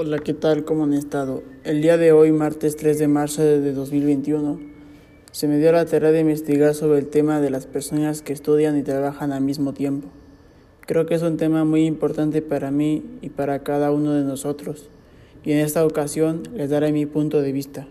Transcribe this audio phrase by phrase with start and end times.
[0.00, 0.64] Hola, ¿qué tal?
[0.64, 1.42] ¿Cómo han estado?
[1.64, 4.60] El día de hoy, martes 3 de marzo de 2021,
[5.32, 8.78] se me dio la tarea de investigar sobre el tema de las personas que estudian
[8.78, 10.06] y trabajan al mismo tiempo.
[10.86, 14.88] Creo que es un tema muy importante para mí y para cada uno de nosotros,
[15.42, 17.88] y en esta ocasión les daré mi punto de vista.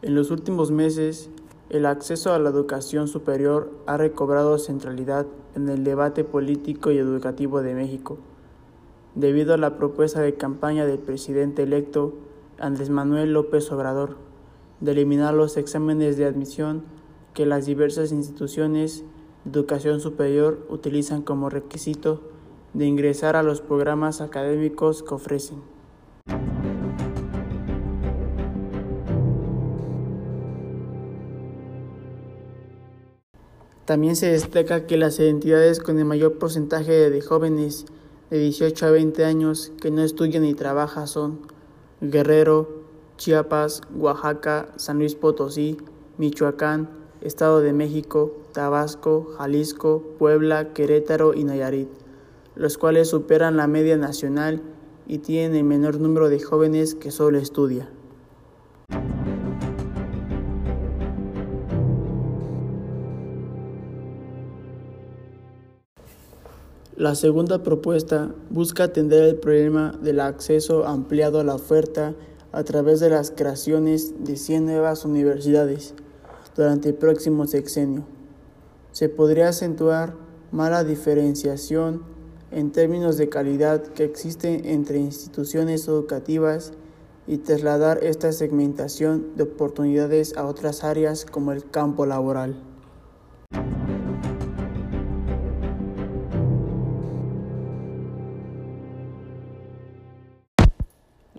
[0.00, 1.28] En los últimos meses,
[1.70, 7.60] el acceso a la educación superior ha recobrado centralidad en el debate político y educativo
[7.60, 8.16] de México,
[9.14, 12.14] debido a la propuesta de campaña del presidente electo
[12.58, 14.16] Andrés Manuel López Obrador
[14.80, 16.84] de eliminar los exámenes de admisión
[17.34, 19.04] que las diversas instituciones
[19.44, 22.22] de educación superior utilizan como requisito
[22.72, 25.58] de ingresar a los programas académicos que ofrecen.
[33.88, 37.86] También se destaca que las entidades con el mayor porcentaje de jóvenes
[38.28, 41.40] de 18 a 20 años que no estudian ni trabajan son
[42.02, 42.82] Guerrero,
[43.16, 45.78] Chiapas, Oaxaca, San Luis Potosí,
[46.18, 46.90] Michoacán,
[47.22, 51.88] Estado de México, Tabasco, Jalisco, Puebla, Querétaro y Nayarit,
[52.56, 54.60] los cuales superan la media nacional
[55.06, 57.88] y tienen el menor número de jóvenes que solo estudia.
[66.98, 72.16] La segunda propuesta busca atender el problema del acceso ampliado a la oferta
[72.50, 75.94] a través de las creaciones de 100 nuevas universidades
[76.56, 78.02] durante el próximo sexenio.
[78.90, 80.16] Se podría acentuar
[80.50, 82.02] mala diferenciación
[82.50, 86.72] en términos de calidad que existe entre instituciones educativas
[87.28, 92.56] y trasladar esta segmentación de oportunidades a otras áreas como el campo laboral.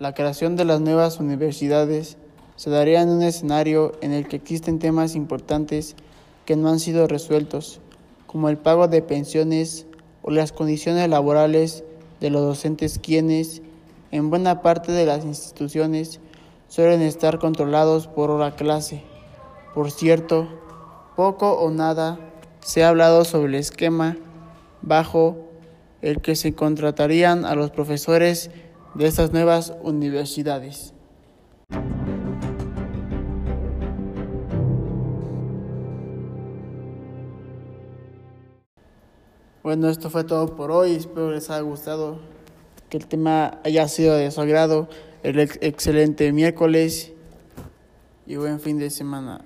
[0.00, 2.16] La creación de las nuevas universidades
[2.56, 5.94] se daría en un escenario en el que existen temas importantes
[6.46, 7.82] que no han sido resueltos,
[8.26, 9.86] como el pago de pensiones
[10.22, 11.84] o las condiciones laborales
[12.18, 13.60] de los docentes quienes,
[14.10, 16.20] en buena parte de las instituciones,
[16.66, 19.02] suelen estar controlados por hora clase.
[19.74, 20.48] Por cierto,
[21.14, 22.18] poco o nada
[22.60, 24.16] se ha hablado sobre el esquema
[24.80, 25.36] bajo
[26.00, 28.50] el que se contratarían a los profesores
[28.94, 30.94] de estas nuevas universidades.
[39.62, 40.94] Bueno, esto fue todo por hoy.
[40.94, 42.18] Espero les haya gustado,
[42.88, 44.88] que el tema haya sido de su agrado.
[45.22, 47.12] El excelente miércoles
[48.26, 49.44] y buen fin de semana.